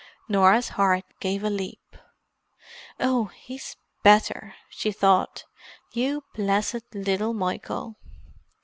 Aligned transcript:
Norah's 0.27 0.69
heart 0.69 1.05
gave 1.19 1.43
a 1.43 1.49
leap. 1.51 1.95
"Oh, 2.99 3.25
he's 3.25 3.77
better!" 4.01 4.55
she 4.67 4.91
thought. 4.91 5.45
"You 5.93 6.23
blessed 6.33 6.81
little 6.95 7.35
Michael!" 7.35 7.97